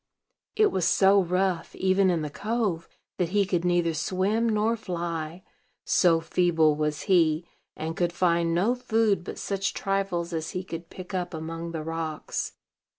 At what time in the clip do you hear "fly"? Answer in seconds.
4.75-5.43